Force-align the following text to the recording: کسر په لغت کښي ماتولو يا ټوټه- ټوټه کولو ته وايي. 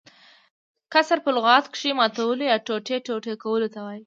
کسر 0.93 1.17
په 1.25 1.29
لغت 1.35 1.65
کښي 1.73 1.91
ماتولو 1.99 2.43
يا 2.51 2.57
ټوټه- 2.67 2.97
ټوټه 3.05 3.33
کولو 3.43 3.67
ته 3.73 3.79
وايي. 3.85 3.99